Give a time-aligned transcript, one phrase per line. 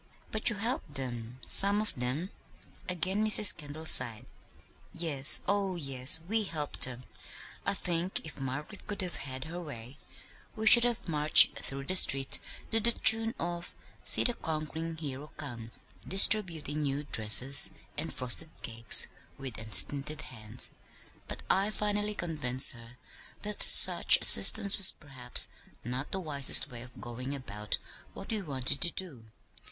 [0.31, 2.31] "But you helped them some of them?"
[2.89, 3.55] Again Mrs.
[3.55, 4.25] Kendall sighed.
[4.93, 7.03] "Yes, oh, yes, we helped them.
[7.67, 9.97] I think if Margaret could have had her way
[10.55, 12.39] we should have marched through the streets
[12.71, 19.05] to the tune of 'See the conquering hero comes,' distributing new dresses and frosted cakes
[19.37, 20.71] with unstinted hands;
[21.27, 22.97] but I finally convinced her
[23.43, 25.47] that such assistance was perhaps
[25.83, 27.77] not the wisest way of going about
[28.15, 29.25] what we wanted to do.